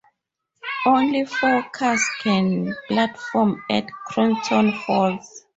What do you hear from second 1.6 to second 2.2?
cars